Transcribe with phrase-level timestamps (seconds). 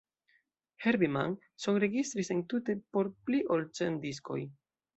[0.85, 4.43] Herbie Mann sonregistris entute por pli ol cent diskoj.